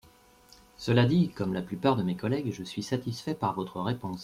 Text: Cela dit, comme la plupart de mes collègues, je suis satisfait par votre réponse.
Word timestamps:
Cela 0.79 1.05
dit, 1.05 1.29
comme 1.29 1.53
la 1.53 1.61
plupart 1.61 1.95
de 1.95 2.01
mes 2.01 2.15
collègues, 2.17 2.51
je 2.51 2.63
suis 2.63 2.81
satisfait 2.81 3.35
par 3.35 3.53
votre 3.53 3.79
réponse. 3.81 4.19